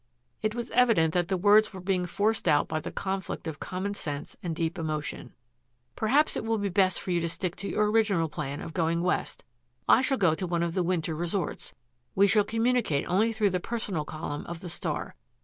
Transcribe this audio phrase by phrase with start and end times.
[0.41, 3.93] It was evident that the words were being forced out by the conflict of common
[3.93, 5.35] sense and deep emotion.
[5.95, 9.03] "Perhaps it will be best for you to stick to your original idea of going
[9.03, 9.43] west.
[9.87, 11.75] I shall go to one of the winter resorts.
[12.15, 15.13] We shall communicate only through the personal column of the Star.